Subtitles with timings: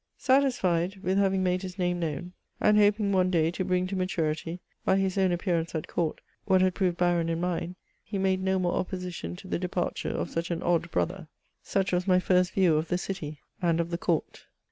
[0.17, 4.57] Satisfied with having made his name known, and hoping one day to bring to maturity^
[4.83, 8.57] by ^hia own appearance at court, what had proved barren in mine^ he made no
[8.57, 11.27] more opposition to the departure of such an odd brother.'*^
[11.61, 14.47] Such was my first view of the city and of the court.